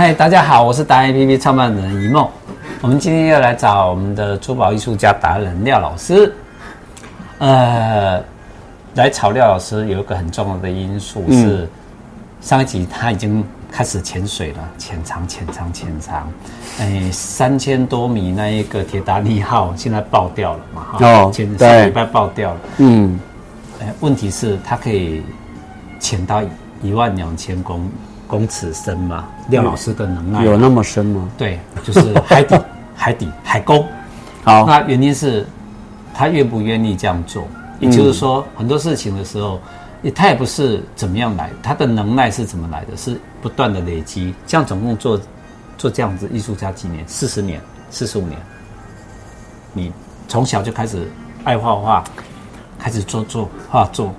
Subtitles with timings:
[0.00, 2.26] 嗨，大家好，我是达人 APP 创办人一梦。
[2.80, 6.34] 我们今天要来找我们的珠宝艺术家达人廖老师。
[7.36, 8.18] 呃，
[8.94, 11.68] 来炒廖老师有一个很重要的因素是，
[12.40, 16.26] 上一集他已经开始潜水了，潜藏、潜藏、潜藏。
[16.78, 20.86] 哎，三千多米那一个铁达尼号现在爆掉了嘛？
[20.98, 22.60] 哦，前上礼拜爆掉了。
[22.78, 23.20] 嗯，
[23.82, 25.22] 哎，问题是它可以
[25.98, 26.40] 潜到
[26.80, 27.86] 一万两千公。
[28.30, 29.26] 公尺深吗？
[29.48, 31.28] 廖老师的能耐有那么深吗？
[31.36, 32.56] 对，就是海底、
[32.94, 33.84] 海底、海沟。
[34.44, 35.44] 好，那原因是
[36.14, 37.42] 他愿不愿意这样做？
[37.80, 39.60] 也就是说，很多事情的时候，
[40.14, 42.96] 他也不是怎么样来，他的能耐是怎么来的？
[42.96, 44.32] 是不断的累积。
[44.46, 45.20] 这样总共做
[45.76, 47.02] 做这样子艺术家几年？
[47.08, 48.38] 四十年、四十五年。
[49.72, 49.92] 你
[50.28, 51.10] 从小就开始
[51.42, 52.04] 爱画画，
[52.78, 54.14] 开始做做画作，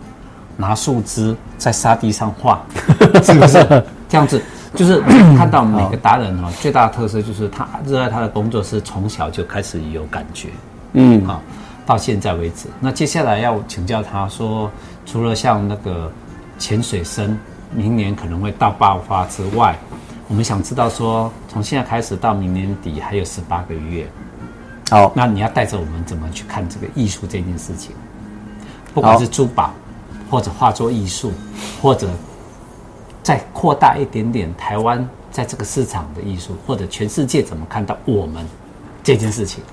[0.58, 2.62] 拿树枝在沙地上画，
[3.24, 3.84] 是不是？
[4.12, 4.42] 这样子
[4.76, 5.00] 就是
[5.38, 10.50] 看到每个达人哈，最大的特色就是他热爱他的工作，是从小就开始有感觉，
[10.92, 11.40] 嗯啊，
[11.86, 12.68] 到现在为止。
[12.82, 14.70] 那接下来要请教他说，
[15.06, 16.12] 除了像那个
[16.60, 17.40] 潜水深，
[17.74, 19.78] 明年可能会大爆发之外，
[20.28, 24.06] 我们想知道说，从现在开始到明年底还有十八个月，
[24.90, 27.96] 好，那你要带着我们怎么去看这个艺术这件事情？
[28.94, 29.74] 不管是珠宝，
[30.30, 31.32] 或者画作艺术，
[31.82, 32.10] 或者。
[33.24, 38.44] 再扩大一点点，台湾在这个市场的艺术，或者全世界怎么看到我们
[39.04, 39.64] 这件事情？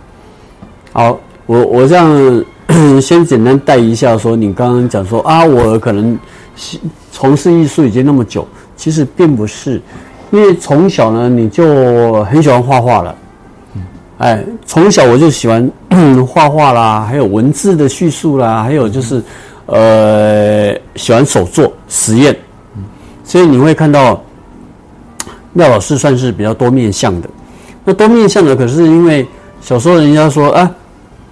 [0.92, 2.44] 好，我我这样
[3.00, 6.18] 先简单带一下，说你刚刚讲说啊，我可能
[7.10, 9.80] 从事艺术已经那么久，其实并不是，
[10.30, 13.16] 因为从小呢你就很喜欢画画了，
[14.18, 15.70] 哎，从小我就喜欢
[16.28, 19.22] 画画啦，还有文字的叙述啦，还有就是
[19.66, 22.36] 呃喜欢手作实验。
[23.28, 24.18] 所以你会看到
[25.52, 27.28] 廖老师算是比较多面向的。
[27.84, 29.26] 那多面向的，可是因为
[29.60, 30.70] 小时候人家说啊，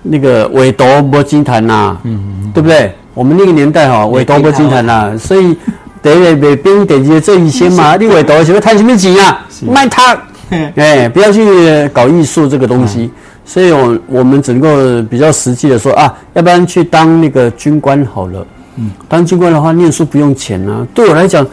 [0.03, 2.93] 那个画图没金坛呐，嗯嗯，对不对？
[3.15, 5.57] 我们那个年代哈，画图没金坛呐，所以
[6.03, 7.97] 得得得边得接这一些嘛。
[8.01, 9.47] 你画图是要贪什么钱啊？
[9.67, 10.19] 卖他，
[10.77, 13.11] 哎，不要去搞艺术这个东西。
[13.47, 14.69] 所以我我们只能够
[15.09, 18.47] 比较实际的说啊，要不然去当那个军官好了。
[18.77, 20.87] 嗯，当军官的话，念书不用钱啊。
[20.95, 21.47] 对我来讲。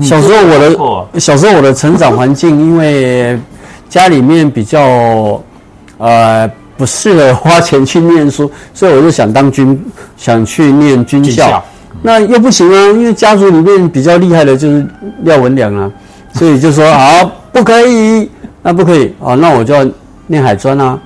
[0.00, 0.58] 小时候我
[1.12, 3.36] 的小时候我的成长环境，因为
[3.88, 5.42] 家里面比较
[5.98, 9.84] 呃不适合花钱去念书， 所以我就想当军，
[10.16, 11.30] 想去念军校。
[11.30, 11.64] 军校
[12.02, 14.86] 那又不行啊，因为家族里面比较厉害的就是
[15.24, 15.90] 廖文良啊，
[16.34, 18.30] 所以就说 好不可以，
[18.62, 19.84] 那不可以啊，那我就要
[20.28, 20.96] 念海专啊。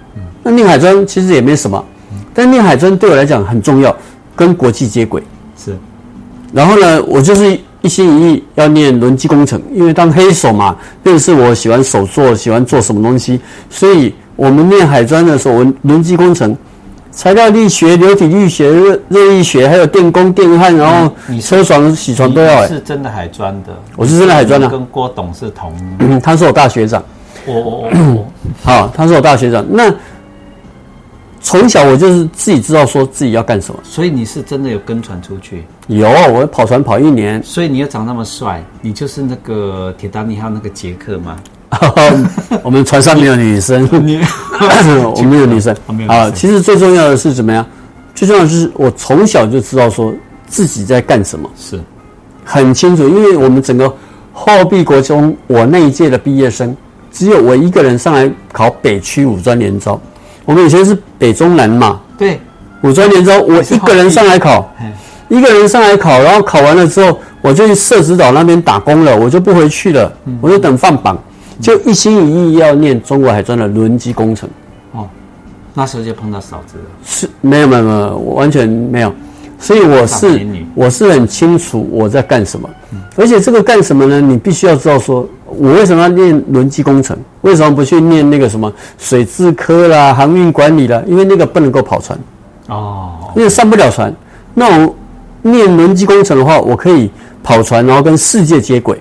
[0.42, 1.82] 那念海专其实也没什么，
[2.34, 3.96] 但念海专对我来讲很重要，
[4.36, 5.22] 跟国际接轨
[5.56, 5.74] 是。
[6.52, 7.58] 然后呢，我就是。
[7.84, 13.38] 一心一意要念轮机工程，因为当黑手嘛，更是我喜欢手作，喜欢做什么东西。
[13.68, 16.56] 所以我们念海专的时候，轮机工程、
[17.10, 22.62] 材料力学、流体力学、热热力学，还有电工、电焊，然后车床、铣床都要。
[22.62, 25.70] 你是真的海专的，我是真的海专的，跟郭董是同，
[26.22, 27.04] 他是我大学长。
[27.46, 28.26] 我我我，
[28.64, 29.62] 好，他是我大学长。
[29.70, 29.94] 那。
[31.44, 35.62] 从小我就是自己知道说自己要干什么，所以你是真的有跟船出去？
[35.88, 37.40] 有，我跑船跑一年。
[37.44, 41.36] 所以你又长那么帅，你就是那个铁达尼号那个杰克吗？
[42.64, 45.76] 我们船上没有女生， 我没有女生
[46.08, 46.30] 啊。
[46.30, 47.64] 其实最重要的是怎么样？
[48.14, 50.14] 最重要的是我从小就知道说
[50.46, 51.78] 自己在干什么，是
[52.42, 53.06] 很清楚。
[53.06, 53.94] 因为我们整个
[54.32, 56.74] 后壁国中，我那一届的毕业生
[57.12, 60.00] 只有我一个人上来考北区五专联招。
[60.44, 62.38] 我们以前是北中南嘛，对，
[62.82, 64.70] 五专联招，我一个人上来考，
[65.28, 71.18] 一个人上来考，然后考完了之后，我就去社子岛那边打工了，我就不回去了，我就等放榜，
[71.60, 74.48] 就一心一意要念中国海专的轮机工程。
[74.92, 75.08] 哦，
[75.72, 76.84] 那时候就碰到嫂子了？
[77.04, 79.14] 是，没有没有没有，完全没有，
[79.58, 82.68] 所以我是我是很清楚我在干什么，
[83.16, 84.20] 而且这个干什么呢？
[84.20, 85.26] 你必须要知道说。
[85.58, 87.16] 我为什么要念轮机工程？
[87.42, 91.02] 为什么不去念那个什么水质科啦、航运管理啦？
[91.06, 92.18] 因为那个不能够跑船
[92.68, 94.14] 哦，那个上不了船。
[94.54, 94.94] 那我
[95.42, 97.10] 念轮机工程的话，我可以
[97.42, 99.00] 跑船，然后跟世界接轨。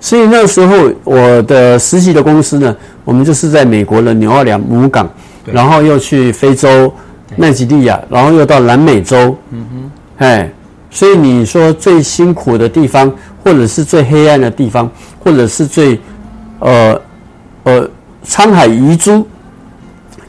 [0.00, 5.08] 所以那时候我的实习的公司呢，我们就是在美国的纽奥良母港，
[5.44, 6.92] 然后又去非洲
[7.36, 9.36] 奈及利亚，然后又到南美洲。
[9.50, 9.90] 嗯哼，
[10.24, 10.52] 哎，
[10.90, 13.10] 所以你说最辛苦的地方，
[13.42, 14.90] 或者是最黑暗的地方。
[15.22, 16.00] 或者是最，
[16.60, 16.98] 呃，
[17.64, 17.86] 呃，
[18.26, 19.24] 沧海遗珠、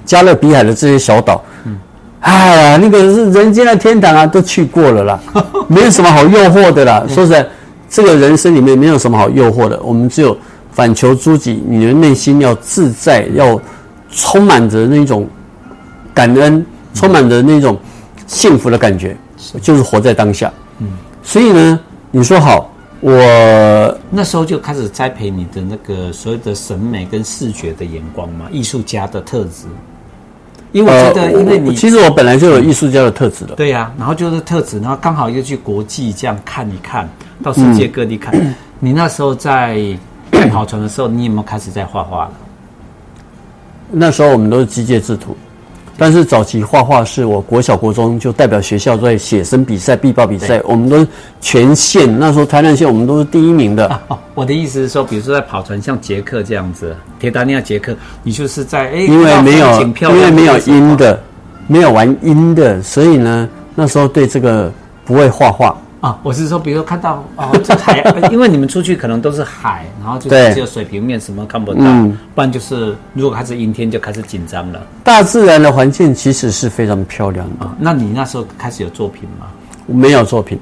[0.04, 1.80] 加勒比海的这些小岛，嗯，
[2.20, 5.20] 哎呀，那个是人间的天堂啊，都去过了啦，
[5.70, 7.06] 没有什么好诱惑的啦。
[7.08, 7.48] 说实在，
[7.90, 10.38] 这个人生里面没有什么好诱惑的，我们只有
[10.74, 13.58] 反求诸己，你的内心要自在，要
[14.12, 15.26] 充满着那种
[16.14, 17.80] 感恩，充满着那种
[18.28, 19.16] 幸福的感觉，
[19.62, 20.52] 就是活在当下。
[20.80, 20.88] 嗯，
[21.24, 21.80] 所以呢，
[22.12, 23.12] 你说好，我
[24.10, 29.68] 那时候就开始栽培你的那个所有的审美跟视觉的眼光嘛，艺术家的特质。
[30.72, 33.56] 因为我觉得，因为你其实我本来就有艺术家的特质的。
[33.56, 37.10] 对呀、啊，然后就是特质，然后刚好又去国际这样看一看，
[37.44, 38.34] 到世界各地看。
[38.36, 39.78] 嗯、你那时候在
[40.50, 42.32] 跑船的时候，你有没有开始在画画了？
[43.92, 45.36] 那时候我们都是机械制图。
[46.02, 51.06] 但是早期画画是我国小国中就代表学校在写生比赛、壁报比赛，我们都
[51.40, 53.86] 全县那时候台南县我们都是第一名的。
[53.86, 61.20] 啊 哦、我的意思是说，比如说在跑船，像捷克这样子，铁达尼亚捷克，你就是在哎，因为没有因为没有音的，
[61.68, 64.74] 没有玩音的，所以呢那时候对这个
[65.06, 65.78] 不会画画。
[66.02, 74.82] 啊，我是说，比如说看到哦， 这海，因为你们出去可能都是海，然后就是只有水平面，什么看不到，嗯、不然就是如果开始阴天就开始紧张了。
[75.04, 77.66] 大自然的环境其实是非常漂亮的。
[77.66, 79.46] 啊、那你那时候开始有作品吗？
[79.86, 80.60] 没有作品。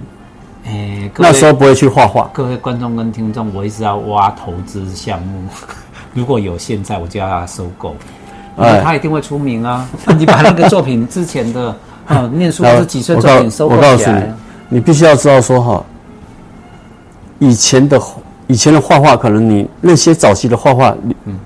[0.66, 2.30] 哎，那时候不会去画画。
[2.34, 5.42] 各位观众跟听众，我一直要挖投资项目，
[6.14, 7.96] 如果有现在，我就要他收购，
[8.58, 9.88] 哎，他一定会出名啊。
[10.18, 11.74] 你把那个作品之前的
[12.08, 14.20] 啊，念书 是几岁作品收购起来。
[14.20, 14.34] 你
[14.78, 15.82] 必须要知道说哈，
[17.40, 17.98] 以前的
[18.48, 20.94] 以前的画画，可能你那些早期的画画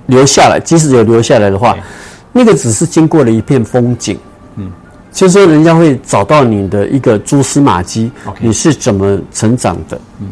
[0.07, 1.77] 留下来，即使有留下来的话，
[2.31, 4.17] 那个只是经过了一片风景，
[4.55, 4.71] 嗯，
[5.11, 10.27] 就是说人家会找到你的一个蛛丝马迹，你是怎么成长的，嗯，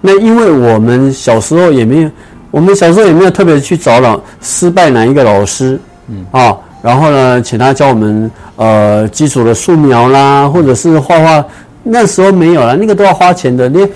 [0.00, 2.10] 那因为我们小时候也没有，
[2.50, 5.78] 我们小时候也没有特别去找老失败哪一个老师，
[6.08, 6.24] 嗯。
[6.30, 11.44] 啊，然后呢，请他教我们呃基础的素描啦，或者是画画。
[11.82, 13.68] 那时候没有了，那个都要花钱的。
[13.68, 13.86] 你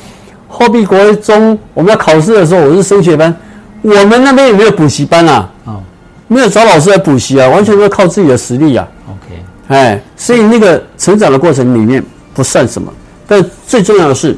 [0.49, 3.35] 货币国中我们要考试的时候，我是升学班，
[3.83, 5.83] 我们那边也没有补习班啊，哦，
[6.29, 8.89] 没有找老师来补习啊，完全都要靠自己的实力啊。
[9.09, 12.03] OK，哎，所以那个成长的过程里面
[12.33, 12.93] 不算什么，
[13.27, 14.37] 但最重要的是，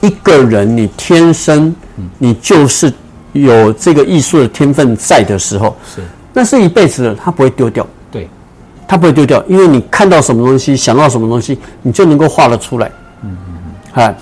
[0.00, 1.74] 一个人你天生
[2.18, 2.92] 你就是
[3.32, 6.00] 有这个艺术的天分在的时候，是，
[6.32, 7.86] 那是一辈子的，他不会丢掉。
[8.90, 12.90] 它不会丢掉，因为你看到什么东西，想到什么东西，你就能够画得出来。
[13.22, 14.02] 嗯嗯嗯。
[14.02, 14.14] 哎，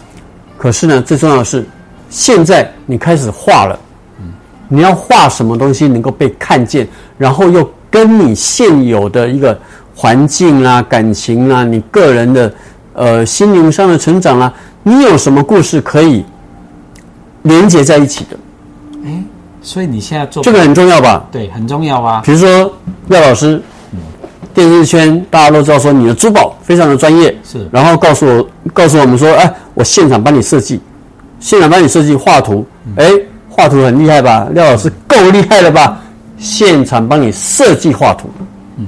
[0.59, 1.67] 可是呢，最重要的是，
[2.11, 3.79] 现在你开始画了，
[4.21, 4.27] 嗯，
[4.69, 6.87] 你要画什么东西能够被看见，
[7.17, 9.59] 然后又跟你现有的一个
[9.97, 12.53] 环境啊、感情啊、你个人的
[12.93, 16.23] 呃心灵上的成长啊，你有什么故事可以
[17.41, 18.37] 连接在一起的？
[19.07, 19.25] 哎，
[19.63, 21.25] 所以你现在做这个很重要吧？
[21.33, 22.21] 对，很重要啊。
[22.23, 22.71] 比如说
[23.07, 23.63] 廖老师。
[24.59, 30.81] 电视圈大家都知道说你的珠宝非常的专业，是，然后告诉我告诉我们说，哎，我现场帮你设计，
[31.39, 32.67] 现场帮你设计画图，
[32.97, 33.09] 哎，
[33.49, 34.49] 画图很厉害吧？
[34.53, 36.01] 廖老师够厉害了吧？
[36.39, 38.29] 现场帮你设计画图，
[38.79, 38.87] 嗯，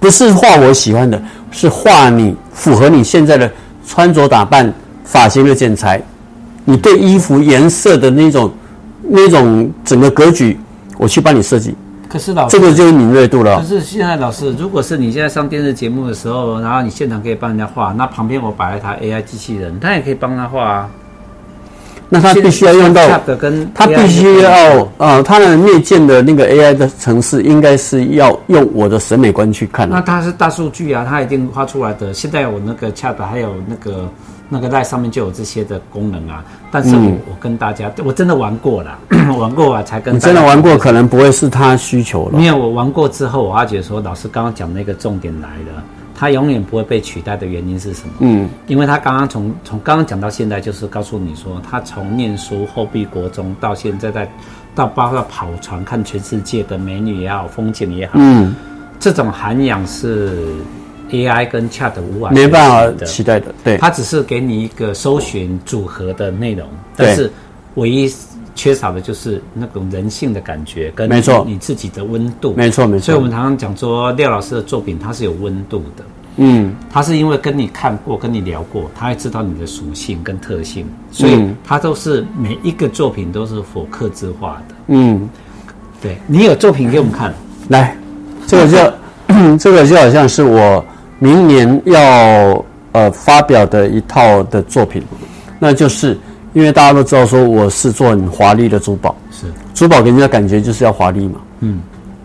[0.00, 1.20] 不是画我喜欢的，
[1.50, 3.52] 是画你符合你现在的
[3.86, 4.72] 穿着打扮、
[5.04, 6.00] 发型的剪裁，
[6.64, 8.50] 你对衣服颜色的那种
[9.02, 10.58] 那种整个格局，
[10.96, 11.74] 我去帮你设计。
[12.08, 13.58] 可是老师，这个就是敏锐度了。
[13.58, 20.90] 可是现在老师，如果是你现在上电视节目的时候，然后你现场可以帮人家画，那旁边我摆了一台 AI 机器人，他也可以帮他画啊。
[22.08, 23.02] 那他必须要用到，
[23.74, 29.88] 他必须要呃，他的内建的那个 AI 的城市，应该是要用我的审美观去看。
[29.88, 32.14] 那他是大数据啊，他一定画出来的。
[32.14, 34.08] 现在我那个 Chat，还有那个。
[34.48, 38.96] 那个在上面就有这些的功能啊，但是我、嗯、我跟大家，我真的玩过了，
[39.36, 42.38] 玩过啊才跟你真的玩过，可能不会是他需求了。
[42.38, 45.82] 没有我玩过之后，我发觉说，老师刚刚讲那个重点来了，
[46.14, 48.14] 他永远不会被取代的原因是什么？
[48.20, 54.30] 嗯，因为他刚刚从从刚刚讲到现在，就是告诉你说，他从念书后壁国中到现在在
[54.76, 58.54] 到包括跑船看全世界的美女也好，风景也好，嗯，
[59.00, 60.54] 这种涵养是。
[61.10, 67.30] AI 跟 Chat 无法没办法期待的，对，它只是给你一个搜寻组合的内容，但是
[67.74, 68.12] 唯一
[68.54, 71.44] 缺少的就是那种人性的感觉跟没错。
[71.46, 73.04] 你自己的温度，没错没错。
[73.04, 76.04] 所以我们常常讲说廖老师的作品它是有温度的，
[76.38, 85.28] 嗯，他是因为跟你看过跟你聊过，他会知道你的属性跟特性，所以他都是每一个作品都是否客制化的，嗯，
[86.02, 87.32] 对，你有作品给我们看，
[87.68, 87.96] 来，
[88.46, 88.92] 这个叫
[89.58, 90.84] 这个就好像是我。
[91.18, 95.02] 明年要呃发表的一套的作品，
[95.58, 96.18] 那就是
[96.52, 99.46] 因为大家都知道说我是做很华丽的珠宝，是。
[99.74, 101.80] 珠宝给人家感觉就是要华丽嘛，嗯，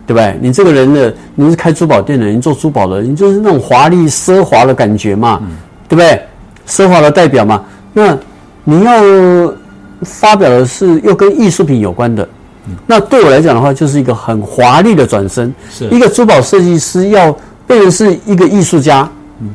[0.06, 0.36] 对不对？
[0.40, 5.50] 你这个人的你是开珠宝店的，你做珠宝的，你就是那种华丽奢华的感觉嘛，嗯，
[5.88, 6.20] 对不对？
[6.66, 8.16] 奢华的代表嘛，那
[8.64, 9.54] 你要
[10.02, 12.26] 发表的是又跟艺术品有关的，
[12.66, 15.52] 嗯、那对我来讲的话，就是一个很华丽的转身。
[15.70, 15.88] 是。
[15.90, 19.08] 一个珠宝设计师要变成是一个艺术家，
[19.40, 19.50] 嗯，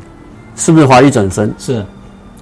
[0.55, 1.53] 是不是华丽转身？
[1.57, 1.85] 是，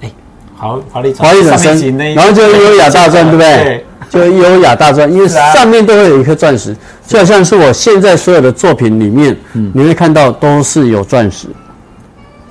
[0.01, 0.11] 哎，
[0.55, 3.63] 好华丽华丽转身，然后就优雅大钻，对不对？
[3.63, 6.75] 对 就优雅大钻，因为上面都会有一颗钻石，
[7.07, 11.47] 就好像是我现在所有的作品里面，嗯，你会看到都是有钻石。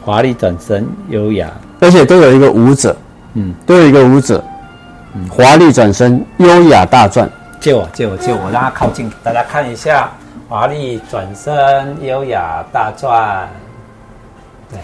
[0.02, 2.94] 华丽转身，优雅，而且都有一个舞者，
[3.34, 4.42] 嗯，都有一个舞者。
[5.30, 7.30] 华丽转身，优雅大钻。
[7.60, 10.10] 借我，借我，借我，让他靠近，大家看一下。
[10.48, 13.48] 华丽转身，优雅大转。
[14.70, 14.78] 对，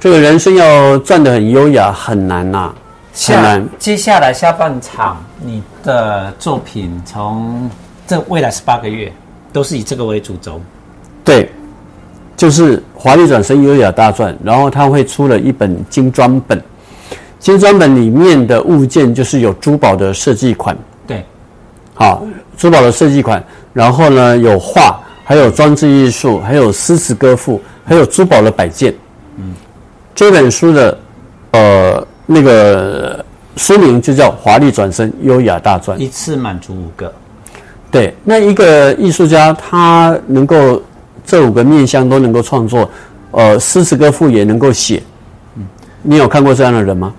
[0.00, 2.74] 这个人生要转得很优雅，很难呐、啊，
[3.26, 3.68] 很难。
[3.78, 7.70] 接下来下半场，你的作品从
[8.06, 9.12] 这未来十八个月，
[9.52, 10.60] 都是以这个为主轴。
[11.22, 11.50] 对，
[12.36, 16.60] 就是华丽转身，优雅大转，然后他会出了一本精装本。
[17.38, 20.76] 精装本里面的物件就是有珠宝的设计款，
[21.08, 21.24] 对，
[21.92, 22.24] 好，
[22.56, 28.94] 珠宝的设计款，然后呢有画，还有装置艺术，还有诗词歌赋，还有珠宝的摆件。
[29.36, 29.54] 嗯，
[30.14, 30.98] 这本书的
[31.52, 33.24] 呃那个
[33.56, 37.12] 书名就叫《华丽转身，优雅大专》，一次满足五个。
[37.90, 40.82] 对，那一个艺术家他能够
[41.24, 42.88] 这五个面向都能够创作，
[43.30, 45.02] 呃，诗词歌赋也能够写。
[45.56, 45.66] 嗯，
[46.02, 47.12] 你有看过这样的人吗？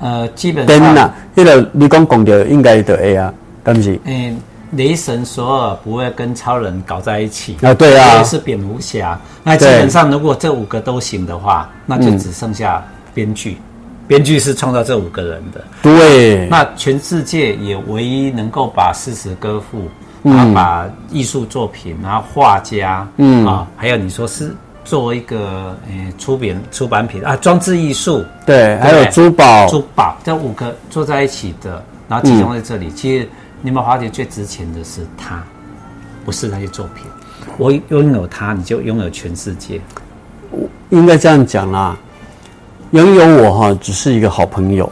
[0.00, 4.00] 呃，基本上，那个你讲讲的应该的 A 啊，对不起。
[4.04, 4.36] 嗯，
[4.72, 9.18] 雷神索尔不会跟超人搞在一起啊，对啊，是蝙蝠侠。
[9.42, 12.84] 那基本上，如果这五个都行的话，那就只剩下
[13.14, 13.58] 编剧。
[14.06, 15.64] 编剧是创造这五个人的。
[15.82, 16.46] 对。
[16.48, 19.88] 那全世界也唯一能够把诗词歌赋，
[20.22, 24.54] 然后把艺术作品，然后画家，嗯啊，还有你说是。
[24.84, 32.86] 作为一个呃出品出版品啊，装置艺术对，还有珠宝珠宝这五个坐在一起的，然后集中在这里。
[32.86, 33.28] 嗯、其实
[33.60, 35.42] 你们发觉最值钱的是它，
[36.24, 37.04] 不是那些作品。
[37.56, 39.80] 我拥有它，你就拥有全世界。
[40.50, 41.96] 我应该这样讲啦，
[42.92, 44.90] 拥有我哈只是一个好朋友，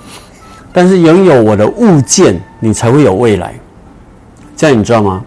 [0.73, 3.55] 但是拥有我的物件，你才会有未来。
[4.57, 5.23] 这样你知道吗？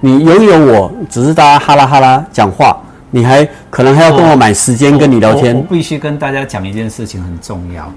[0.00, 2.76] 你拥有我，只是大家哈拉哈拉讲话。
[3.08, 5.56] 你还可能还要跟我买时间跟你聊天。
[5.56, 7.90] 我，必须跟大家讲一件事情很重要。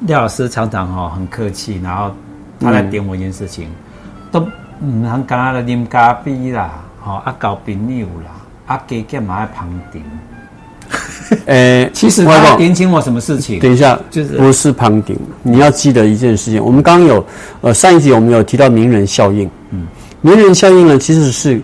[0.00, 2.10] 廖老师常常哈很客气，然后
[2.58, 3.70] 他来点我一件事情，嗯、
[4.30, 6.70] 都唔通跟他啉咖啡啦，
[7.02, 8.30] 哈啊交朋友啦，
[8.66, 10.02] 啊加减嘛在旁听。
[11.46, 13.58] 诶，其实他点请我什么事情？
[13.60, 15.16] 等一下，就是不是旁听。
[15.42, 17.24] 你要记得一件事情，我们刚刚有
[17.60, 19.48] 呃上一集我们有提到名人效应。
[19.70, 19.86] 嗯，
[20.20, 21.60] 名人效应呢其实是。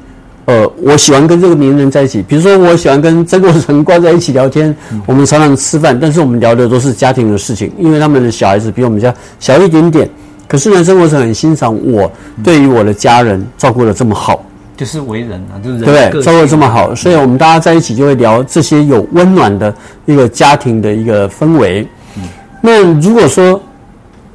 [0.47, 10.07] 呃，我喜欢跟这个名人在一起，比如说我喜欢跟曾国成挂在一起聊天，嗯、我们常常吃饭，但是我们聊的都是家庭的事情，因为他们的小孩子比我们家小一点点。
[10.55, 12.09] 可是呢，曾国城很欣赏我
[12.45, 14.41] 对于我的家人照顾的这么好，
[14.77, 16.23] 就是为人啊，就是人对不对？
[16.23, 19.75] 照顾这么好，所以我们大家在一起就会聊这些有温暖的
[20.07, 21.85] 一个家庭的一个氛围。
[22.17, 22.23] 嗯，
[22.61, 23.61] 那如果说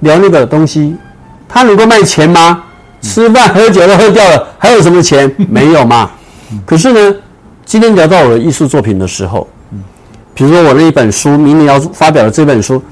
[0.02, 0.94] 聊那个东西，
[1.48, 2.66] 他能够卖钱吗？
[3.00, 5.34] 吃饭喝酒都喝掉了，还有什么钱？
[5.50, 6.12] 没有嘛。
[6.66, 7.16] 可是呢，
[7.64, 9.48] 今天聊到我的艺术作品的时候，
[10.34, 12.84] 比如说我那一本书，明年要发表的这本书，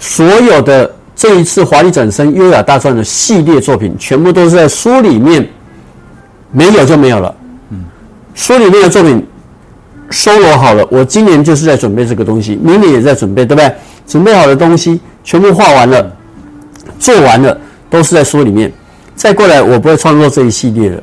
[0.00, 0.92] 所有的
[1.22, 5.48] 这一次华丽转身、优雅大转的系列作品，全部都是在书里面，
[6.50, 7.32] 没有就没有了。
[7.70, 7.84] 嗯
[8.34, 9.24] 书里面的作品
[10.10, 13.72] 收罗好了，我今年就是在准备这个东西，明年也在准备，对不对？
[14.04, 16.10] 准备好的东西全部画完了，
[16.98, 17.56] 做完了，
[17.88, 18.72] 都是在书里面。
[19.14, 21.00] 再过来，我不会创作这一系列了，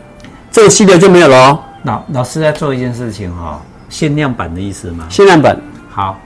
[0.52, 1.60] 这个系列就没有了哦。
[1.84, 5.06] 老老师在做一件事情哈、哦，限量版的意思吗？
[5.10, 5.58] 限量版。
[5.90, 6.20] 好，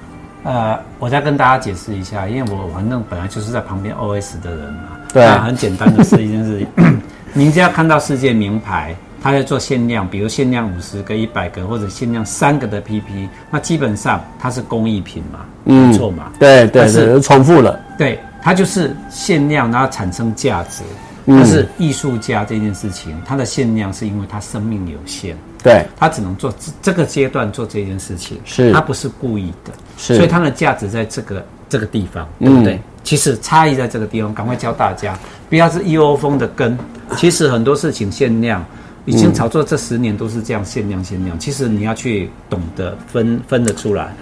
[0.44, 4.84] 呃，我再跟大家解释一下，因为我反正本来就是在旁边 OS 的人嘛。
[5.14, 5.26] 对。
[5.40, 7.02] 很简单的是一件事情，
[7.34, 16.32] 您只要看到世界名牌，它在做限量，比如限量五十个、一百个，或者限量三个的 PP，那基本上它是工艺品嘛，嗯，没错嘛。
[16.38, 17.80] 对对对，重复了。
[17.98, 20.84] 对，它就是限量，然后产生价值。
[21.26, 32.74] 但是艺术家这件事情，他的限量是因为他生命有限，对，他只能做这这个阶段做这件事情，是，他不是故意的，是，所以它的价值在这个这个地方，对不对？
[32.74, 35.18] 嗯、其实差异在这个地方，赶快教大家，
[35.50, 36.78] 不要是一窝蜂的跟。
[37.16, 38.66] 其实很多事情限量，
[39.06, 41.40] 已经炒作这十年都是这样限量限量。
[41.40, 44.14] 其实你要去懂得分分得出来。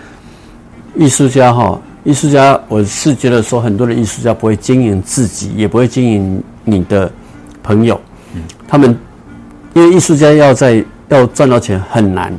[0.96, 6.43] 艺术家哈，艺术家，我是觉得说很多的艺术家不会经营自己，也不会经营。
[6.63, 7.12] 你的
[7.63, 8.00] 朋友，
[8.36, 8.98] 嗯，他们
[9.74, 12.34] 因为艺术家要在要赚到钱很难，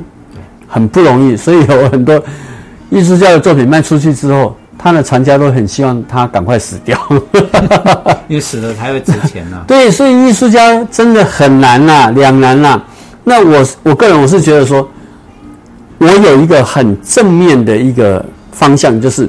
[0.66, 2.22] 很不容易，所以有很多
[2.90, 6.98] 艺术家的作品卖出去之后，他的藏家都很希望他赶快死掉，
[8.28, 9.64] 因为死了才会值钱呐、啊。
[9.68, 12.84] 对，所以艺术家真的很难呐、啊，两难呐、啊。
[13.24, 14.88] 那我我个人我是觉得说，
[15.98, 19.28] 我有一个很正面的一个方向，就是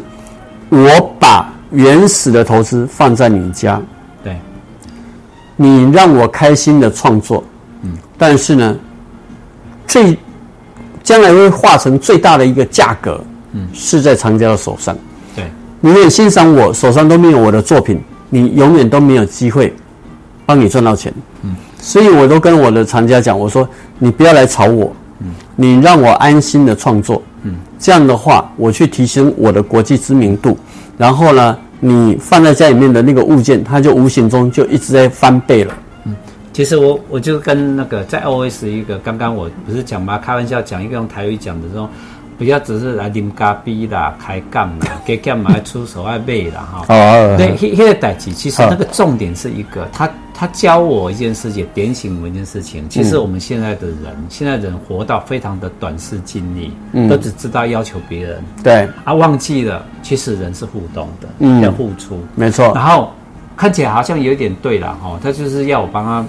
[0.70, 3.86] 我把原始的投资放在你家，对，
[5.56, 7.44] 你让我开心的创作，
[7.84, 8.76] 嗯，但是呢，
[9.88, 10.18] 最
[11.04, 14.96] 将来会化成最大的一个价格，嗯，是在藏家的手上。
[15.36, 15.46] 对，
[15.82, 19.74] 你也欣赏我手上都没有我的作品，你永远都没有机会
[20.46, 21.14] 帮你赚到钱。
[21.44, 23.68] 嗯，所以我都跟我的藏家讲，我说
[24.00, 30.58] 你不要来吵我，嗯，你让我安心的创作，嗯，这样的话我去提升我的国际知名度，
[30.98, 35.74] 然后呢，你放在家里面的那个物件，它就无形中就一直在翻倍了。
[36.06, 36.16] 嗯
[36.54, 40.20] 其实我我就跟那个在 OS 一个刚刚我不是讲吗？
[40.20, 41.90] 开玩笑讲一个用台语讲的这种，
[42.38, 46.86] 不要只是来啉咖啡啦、开杠啦、 给干嘛出手爱背啦哈。
[46.90, 47.36] 哦。
[47.38, 52.88] 对，那那个代志其实那个重点是一个，他他教我一件事情，点醒我一件事情。
[52.90, 62.72] 其实我们现在的人，现在人活到非常的短视近利，嗯，都只知道要求别人，对，啊，忘记了其实人是互动的，嗯，要付出，没错。
[62.75, 63.12] 然后。
[63.56, 66.25] 看起来好像有一点对了哈，他就是要我帮他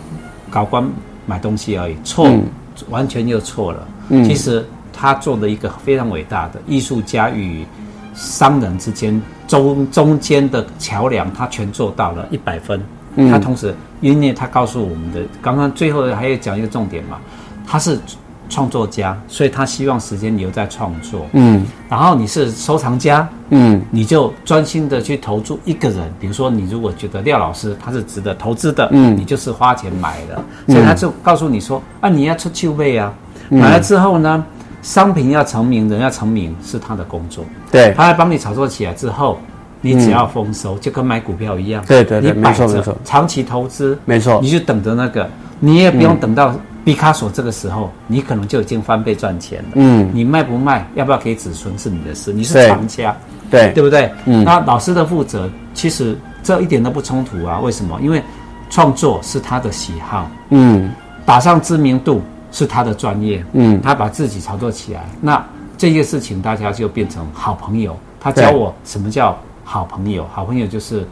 [0.50, 0.86] 搞关
[1.24, 2.44] 买东西而已，错，嗯、
[2.90, 3.88] 完全又错了。
[4.10, 4.62] 嗯、其实
[4.96, 7.66] 他做的一个非常伟大的艺术家与
[8.14, 12.80] 商人之间中中间的桥梁，他全做到了一百分。
[13.16, 17.18] 嗯、他同时，因为他告诉我们的，刚刚最后还要讲一个重点嘛，
[17.66, 17.98] 他是。
[18.46, 21.26] 创作家，所以他希望时间留在创作。
[21.32, 26.12] 嗯，然后你是收藏家，嗯，你就专心的去投注一个人。
[26.20, 30.44] 比如说，你如果觉得廖老师他是值得投资的，嗯，你就是花钱买的。
[30.68, 33.12] 所以他就告诉你说，啊，你要出去位啊，
[33.48, 34.44] 买了之后呢，
[34.84, 37.44] 商品要成名，人要成名是他的工作。
[37.72, 39.40] 对，他来帮你炒作起来之后，
[39.80, 41.82] 你只要丰收，就跟买股票一样。
[41.88, 46.54] 对对对，你摆着长期投资，没错，你就等着那个，你也不用等到。
[46.84, 49.68] 毕卡索这个时候，你可能就已经翻倍赚钱了。
[49.76, 53.16] 嗯，你卖不卖，要不要给子孙是你的事，你是藏家，
[53.50, 54.12] 对对不对？
[54.26, 57.58] 嗯，那老师的负责其实这一点都不冲突啊。
[57.58, 57.98] 为什么？
[58.02, 58.22] 因为
[58.68, 60.90] 创作是他的喜好，嗯，
[61.24, 62.20] 打上知名度
[62.54, 65.44] 是他的专业，嗯，他把自己炒作起来，那
[65.76, 67.94] 这些事情大家就变成好朋友。
[68.18, 70.26] 他教我什么叫好朋友？
[70.32, 71.06] 好朋友就是。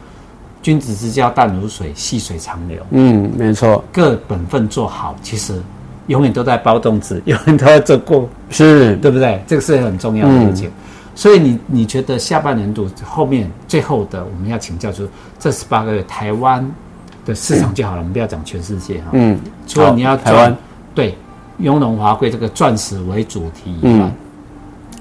[0.63, 2.77] 君子之交淡如水，细水长流。
[2.91, 3.83] 嗯，没错。
[3.91, 5.61] 各本分做好，其实
[6.07, 9.43] 永远都在包粽子， 永远都在做过，是对不对？
[9.45, 10.69] 这个是很重要的事情。
[10.69, 10.71] 嗯、
[11.15, 16.65] 所以你你觉得下半年度后面最后的我们要请教，就是这十八个月台湾
[17.25, 19.07] 的市场就好了，嗯、我们不要讲全世界哈。
[19.11, 19.37] 嗯。
[19.67, 20.55] 除了你要台湾
[20.95, 21.13] 对
[21.63, 24.11] 雍容华贵这个钻石为主题以外，嗯、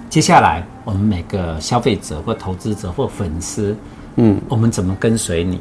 [0.09, 3.77] 接下来我们每个消费者或投资者或粉丝。
[4.17, 5.61] 嗯，我们怎么跟随你？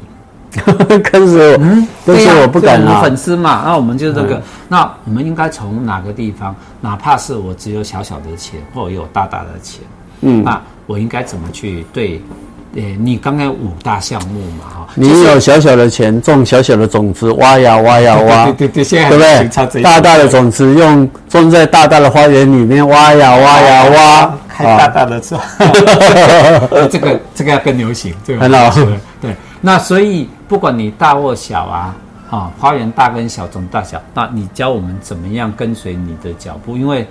[1.10, 1.58] 跟随我？
[1.60, 3.00] 嗯，跟随我不敢啊。
[3.02, 4.36] 粉丝嘛，那我们就这个。
[4.36, 6.54] 嗯、那我们应该从哪个地方？
[6.80, 9.80] 哪怕是我只有小小的钱，或者有大大的钱，
[10.20, 12.22] 嗯，那我应该怎么去对？
[12.74, 19.82] 呃，你刚刚五大项目嘛，哈，你有小小的钱，种小小的种子，挖呀挖呀挖，对对对，现在对不对？
[19.82, 24.38] 大大的种子用种在大大的花园里面，挖呀挖呀挖。
[24.54, 25.40] 开大大的车，
[26.90, 28.70] 这个这个要更流行，这个很好。
[29.18, 31.96] 对，那所以不管你大或小啊，
[32.28, 36.76] 啊，花园大跟小，种大小，那你教我们怎么样跟随你的脚步？
[36.76, 37.06] 因为，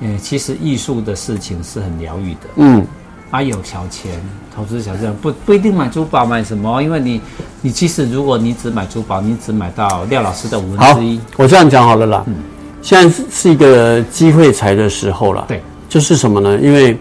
[0.00, 2.40] 呃，其实艺术的事情是很疗愈的。
[2.56, 2.84] 嗯，
[3.30, 4.20] 啊，有小钱
[4.54, 7.20] 投资小钱，不不一定买珠宝买什么，因为你
[7.62, 11.20] 你其实如果你只买珠宝，你只买到廖老师的五分之一。
[11.36, 12.24] 我这样讲好了啦。
[12.26, 12.34] 嗯，
[12.82, 15.44] 现在是是一个机会财的时候了。
[15.46, 15.60] 对。
[15.88, 16.58] 就是什么呢？
[16.60, 16.96] 因为，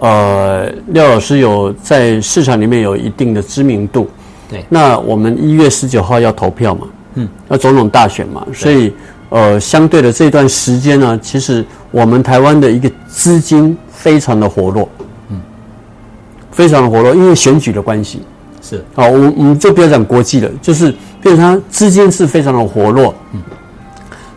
[0.00, 4.08] 呃，廖老师有在市场里面有一定的知名度。
[4.48, 4.64] 对。
[4.68, 6.86] 那我们一月十九号要投票嘛？
[7.14, 7.28] 嗯。
[7.48, 8.46] 要总统大选嘛？
[8.54, 8.92] 所以，
[9.30, 14.88] 呃，相对的这段时间呢，其实我们台湾的一个资金非常的活络。
[16.54, 16.56] 嗯。
[16.56, 18.22] 非常的活络，因为选举的关系。
[18.62, 18.82] 是。
[18.94, 23.14] 好，我们我们就不要讲国际了，就是变成资金是非常的活络。
[23.32, 23.42] 嗯。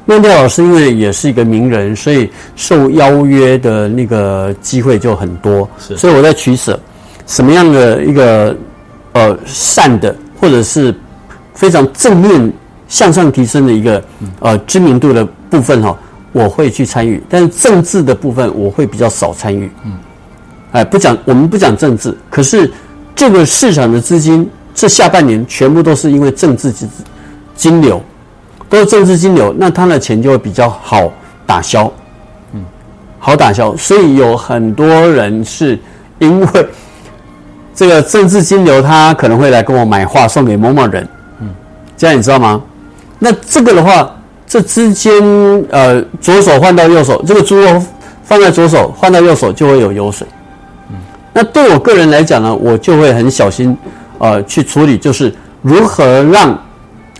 [0.10, 5.70] 那廖老师因为也是一个名人，所以受邀约的那个机会就很多。
[5.78, 6.80] 是，所以我在取舍，
[7.26, 8.56] 什么样的一个
[9.12, 10.96] 呃善的，或者是
[11.54, 12.54] 非常正面
[12.88, 14.02] 向上提升的一个
[14.40, 15.98] 呃知名度的部分哈，
[16.32, 17.22] 我会去参与。
[17.28, 19.70] 但是政治的部分我会比较少参与。
[19.84, 19.92] 嗯，
[20.72, 22.72] 哎，不讲我们不讲政治，可是
[23.16, 26.90] 这个市场的资金这下半年全部都是因为政治金
[27.56, 28.02] 金流。
[28.70, 31.10] 都是政治金流，那他的钱就会比较好
[31.46, 31.90] 打消，
[32.52, 32.62] 嗯，
[33.18, 33.74] 好打消。
[33.78, 35.80] 所以有很多人是
[36.20, 36.68] 因为
[37.74, 41.08] 这个政治金流他可能会来跟我买画送给某某人，
[41.40, 41.48] 嗯，
[41.96, 42.62] 这样你知道吗？
[43.20, 44.14] 那这个的话，
[44.46, 45.14] 这之间
[45.70, 47.82] 呃左手换到右手，这个猪肉
[48.26, 50.37] 放在左手换到右手就会有油水，嗯，
[51.38, 53.78] 那对我个人来讲呢，我就会很小心
[54.18, 56.60] 呃去处理，就是如何让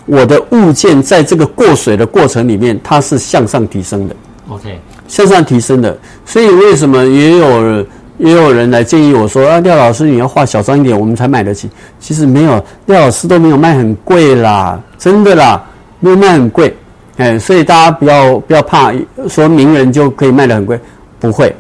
[0.08, 4.16] 我的物件在这个过水的过程里面，它是向上提升的
[4.50, 7.86] ，OK，向上提升的，所以为什么也有？
[8.20, 11.70] 也有人来建议我说：“啊，廖老师，你要画小张一点，我们才买得起。”
[12.02, 15.64] 其实没有，廖老师都没有卖很贵啦，真的啦，
[16.00, 16.76] 没有卖很贵。
[17.18, 18.92] 哎，所以大家不要不要怕，
[19.28, 20.80] 说名人就可以卖得很贵，
[21.20, 21.56] 不会。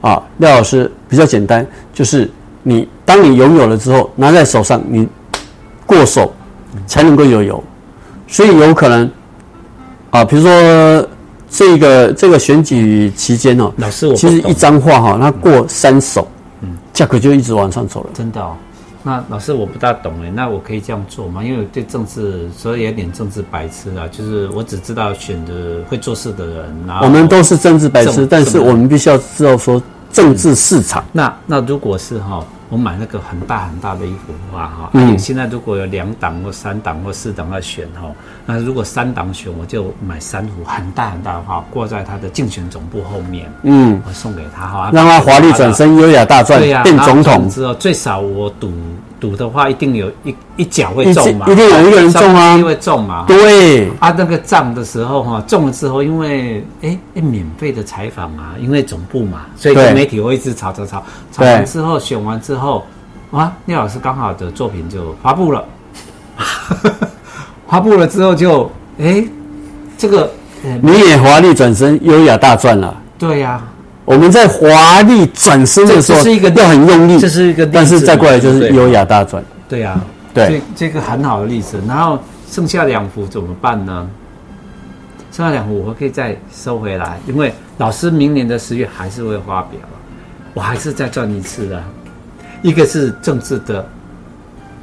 [0.00, 2.30] 啊，廖老师比较简单，就是
[2.62, 5.08] 你当你拥有了之后，拿在手上，你
[5.84, 6.32] 过手
[6.86, 7.62] 才能够有油，
[8.26, 9.10] 所以有可能
[10.10, 11.08] 啊，比如说。
[11.48, 16.26] 这个这个选举期间哦，老师我其实一张画哈，它过三手，
[16.60, 18.10] 嗯，价格就一直往上走了。
[18.12, 18.54] 真的哦，
[19.04, 21.42] 那老师我不大懂哎，那我可以这样做吗？
[21.44, 26.76] 因为我对政治所以有点政治白痴啊，就是我只知道选的会做事的人。
[26.84, 29.80] 然后我们都是政治白痴，但是我们必须要知道说
[30.16, 31.02] 政治市场。
[31.02, 32.44] 嗯、那那如果是哈？
[32.68, 38.10] 我买那个很大很大的一幅画哈，嗯、啊，现在如果有两档或三档或四档要选哈，
[38.44, 48.72] 那如果三档选，我就买三幅很大很大的画挂在他的竞选总部后面，嗯，我送给他哈，让他华丽转身，优雅大赚，对呀、啊，变总统之后最少我赌。
[49.18, 53.24] 赌的话，一定有一一脚会中嘛，一定有一个人中啊，一定会中嘛。
[53.26, 61.02] 对啊，那个账的时候哈，中了之后，因为哎哎免费的采访啊，因为总部嘛，所以媒体会一直炒炒炒，
[61.32, 62.84] 炒完之后选完之后，
[63.30, 65.64] 啊，廖老师刚好的作品就发布了，
[67.68, 69.24] 发布了之后就哎，
[69.96, 70.30] 这个
[70.82, 72.94] 你也华丽转身，优雅大赚了。
[73.18, 73.62] 对呀。
[74.06, 79.44] 我们在华丽转身的时候，是一个要很用力，这是一个，但是再过来就是优雅大转。
[79.68, 80.00] 对呀，
[80.32, 81.76] 对，这个很好的例子。
[81.88, 84.08] 然后剩下两幅怎么办呢？
[85.32, 89.80] 剩下两幅我可以再收回来，因为老师明年的十月还是会发表，
[90.54, 91.82] 我还是再赚一次的。
[92.62, 93.86] 一个是政治的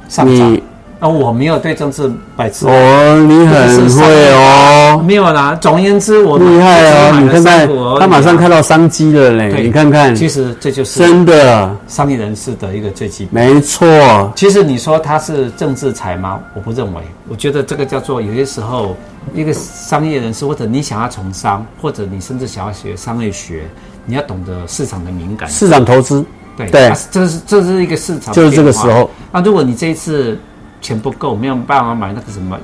[0.08, 0.56] 上涨。
[1.04, 5.54] 哦，我没有对政治白痴哦，你很会哦，没有啦。
[5.60, 7.68] 总而言之，我厉害哦，你看看
[8.00, 13.44] 他马上看到商机了嘞，你看看，其实这就是真的商业人士的一个最基本。
[13.44, 13.86] 没错，
[14.34, 16.40] 其实你说他是政治财吗？
[16.54, 18.96] 我不认为，我觉得这个叫做有些时候
[19.34, 23.64] 一个商业人士，或者你想要从商，或者你甚至想要学商业学，
[24.06, 26.24] 你要懂得市场的敏感，市场投资，
[26.56, 29.10] 对对，这是这是一个市场，就是这个时候。
[29.30, 30.38] 那如果你这一次。
[30.84, 32.58] 钱不够，没有办法买那个什么，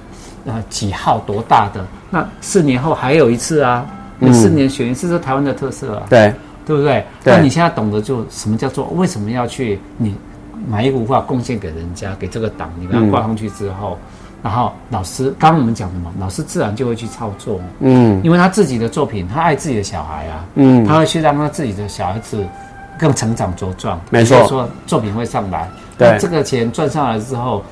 [0.45, 1.83] 呃，几号多大的？
[2.11, 3.87] 那四年后还有一次啊，
[4.19, 6.35] 那四年选一次是台湾的特色啊，对，
[6.67, 7.03] 对不对？
[7.25, 7.35] 对。
[7.35, 10.15] 那你现在懂得就什么叫做为什么要去你
[10.69, 14.05] 买一幅画贡献给人家，给这个党，你把它挂上去之后，嗯、
[14.43, 22.45] 然后老师刚刚我们讲的嘛，老师自然就会去操作，嗯，因为他自己的作品，他爱自己的小孩啊，嗯，他会去让他自己的小孩子
[22.99, 27.65] 更成长茁壮，没错，说作品会上来，对，这个钱赚上来之后。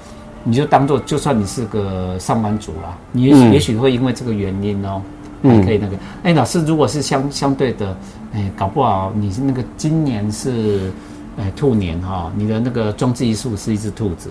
[0.45, 5.03] 你就当做，就算你是个上班族啦，你也许、嗯、也许会因为这个原因哦，
[5.43, 5.97] 还可以那个。
[6.23, 7.97] 哎、嗯，老师，如果是相相对的，
[8.33, 10.91] 哎，搞不好你是那个今年是，
[11.37, 14.31] 哎，兔年哈、哦，你的那个装置艺术是一只兔子，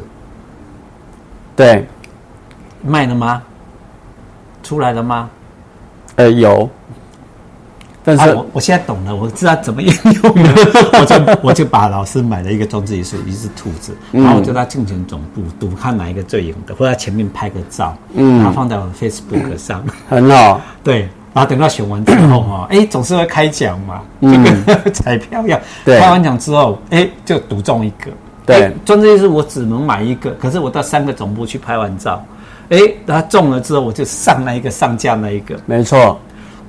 [1.56, 1.86] 对，
[2.84, 3.44] 卖了吗？
[4.64, 5.30] 出来了吗？
[6.16, 6.70] 呃，有。
[8.08, 9.94] 但是、啊、我我现在懂了，我知道怎么应
[10.24, 10.54] 用了，
[10.98, 21.02] 我就我就把老师买了一个装置艺术，一只兔子，然后我就在竞选总部赌看哪一个最赢的，或者前面拍个照，嗯，然后放在我的 Facebook 上，很好， 对，
[21.34, 28.10] 然后等到选完之后哈，哎，总是会开奖嘛，就跟 彩票一样，对，开完奖之后，哎，就赌中一个，
[28.46, 32.24] 对，装置艺术我只能买一个，可是我到三个总部去拍完照，
[32.70, 36.18] 哎，他中了之后我就上那一个上架那一个，没错。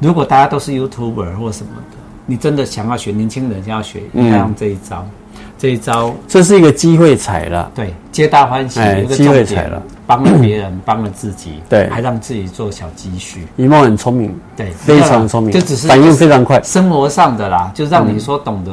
[0.01, 13.47] 如果大家都是 YouTuber 或什么的，你真的想要学，年轻人想要学，应该用这一招，嗯、这一招，这是一个机会财了，对，皆大欢喜，哎、机会财了，帮了别人， 帮了自己，对，还让自己做小积蓄。
[13.57, 18.73] 一梦很聪明，对，非常聪明，就只是反应非常快，生活上的啦，就让你说懂得，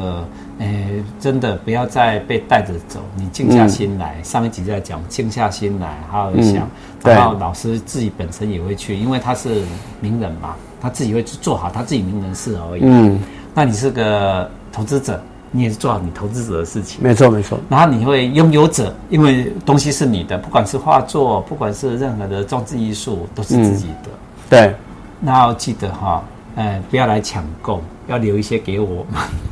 [0.58, 4.16] 诶、嗯，真的不要再被带着走，你静下心来。
[4.18, 6.68] 嗯、上一集在讲静下心来，好好想，
[7.02, 9.62] 嗯、然后老师自己本身也会去，因为他是
[10.00, 10.54] 名人嘛。
[10.80, 12.82] 他自己会去做好他自己名人事而已。
[12.84, 13.18] 嗯，
[13.54, 17.00] 那你是个投资者，你也是做好你投资者的事情。
[17.02, 17.58] 没错，没错。
[17.68, 24.08] 然后你会拥有者，因为东西是你的，不管是画作，不管是任何的装置艺术，都是自己的。
[24.08, 24.18] 嗯、
[24.50, 24.74] 对。
[25.18, 26.22] 那要记得哈，
[26.56, 29.06] 哎，不要来抢购，要留一些给我。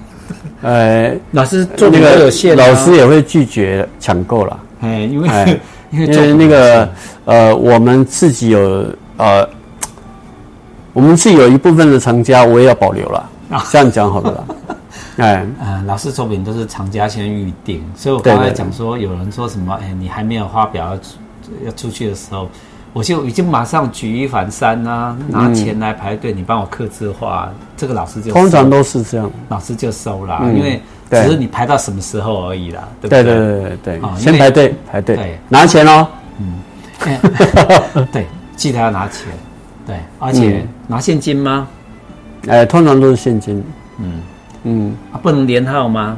[0.60, 4.60] 呃，老师做那个有限，老师也会拒绝抢购了。
[4.80, 5.28] 哎，因为
[5.90, 6.88] 因为因为那个
[7.24, 9.48] 呃，我们自己有呃，
[10.94, 13.30] 我们是有一部分的藏家，我也要保留了。
[13.70, 14.44] 这样讲好了啦。
[15.18, 21.02] 哎，呃，老师作品都是藏家先预定，所以我刚才讲说，有人说什么，哎，你还没有发表要出
[21.66, 22.48] 要出去的时候，
[22.92, 30.80] 我就已经马上举一反三啊，拿钱来排队，你帮我刻字化，这个老师就通常都是这样，老师就收了，因为
[31.11, 33.22] 只是你排到什么时候而已啦，对不对？
[33.22, 33.35] 对？
[33.35, 36.62] 对对对对，先排队排队，拿钱哦，嗯，
[38.11, 38.26] 对，
[38.57, 39.26] 记得要拿钱，
[39.87, 41.68] 对，而且拿现金吗？
[42.49, 43.62] 哎，通常都是现金，
[43.99, 44.23] 嗯。
[44.66, 46.16] 嗯，啊，不能连号吗？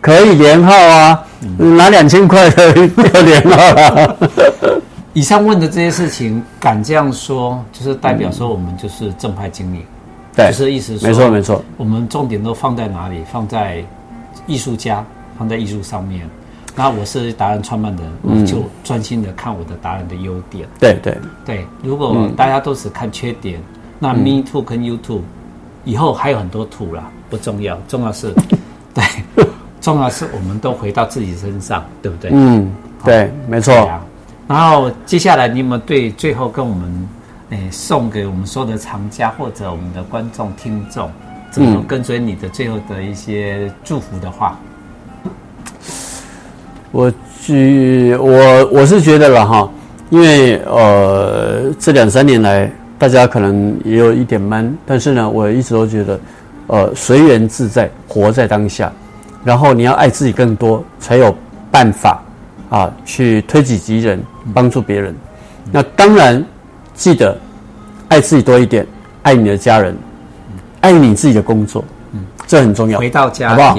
[0.00, 4.16] 可以连号啊，嗯、拿两千块的就连号了。
[5.14, 9.84] 以上问的这些事情，敢这样说，就是代表说我们就是正派经理，
[10.36, 11.64] 对、嗯，就是意思说，没错没错。
[11.76, 13.24] 我们重点都放在哪里？
[13.32, 13.84] 放在
[14.46, 15.04] 艺术家，
[15.36, 16.28] 放在艺术上面。
[16.76, 20.68] 那我是达人创办人，我就专心的看我的达人的优点。
[20.78, 23.60] 对对对，如果大家都只看缺点，
[23.98, 25.22] 那 Me Too 跟 You Too。
[25.84, 28.30] 以后还有很多图啦，不重要，重要是，
[28.92, 29.02] 对，
[29.80, 32.30] 重要是我们都回到自己身上，对不对？
[32.34, 32.70] 嗯，
[33.04, 33.72] 对，没错。
[34.46, 37.08] 然后接下来，你有没有对最后跟我们，
[37.50, 41.10] 诶，送给我们所有的藏家或者我们的观众听众，
[41.50, 44.58] 怎么跟随你的最后的一些祝福的话？
[46.90, 49.70] 我去，我我是觉得了哈，
[50.10, 52.70] 因为呃，这两三年来。
[53.00, 56.20] 大家可能也有一点闷，但是呢，我一直都觉得，
[56.66, 58.90] 呃，随缘自在，活在当下，
[59.44, 61.32] 然后你要爱自己更多，才有
[61.70, 62.20] 办法
[62.68, 64.20] 啊，去推己及人，
[64.52, 65.14] 帮助别人。
[65.70, 66.44] 那当然，
[66.92, 67.38] 记得
[68.08, 68.84] 爱自己多一点，
[69.22, 69.96] 爱你的家人，
[70.80, 72.98] 爱你自己的工作，嗯，这很重要。
[72.98, 73.78] 回到家庭，好不好？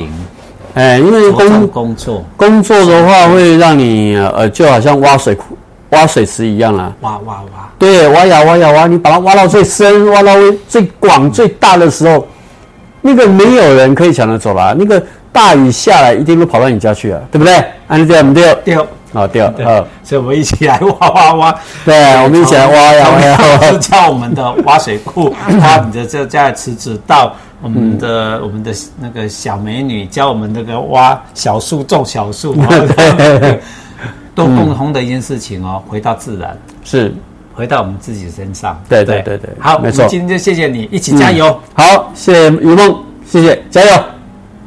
[0.74, 5.58] 哎，因为工工作工作的话，会让你呃，就好像挖水库。
[5.92, 10.36] 挖水池一样啊，挖挖挖，对，挖呀挖呀挖，你把它挖到最深，挖到
[10.68, 12.28] 最广、最大的时候，
[13.02, 14.76] 那个没有人可以抢得走了。
[14.78, 15.02] 那个
[15.32, 17.56] 大雨下来，一定会跑到你家去啊，对不对？
[17.88, 18.54] 安利掉没掉？
[18.64, 19.52] 掉，好掉。
[19.64, 21.56] 好，所以我们一起来挖挖挖。
[21.84, 23.60] 对，我们一起来挖呀挖呀。
[23.72, 32.56] 是叫我们的挖水库，挖你的这家的池子，到我们的我们的那个小美女教我们那个挖小树种小树。
[34.36, 37.14] 都共同的一件事情哦，回到自然是，
[37.54, 38.82] 回到我们自己身上。
[38.88, 40.06] 对对对对，好，没错。
[40.08, 41.60] 今天就谢谢你，一起加油。
[41.74, 44.19] 好，谢谢于梦，谢谢，加油。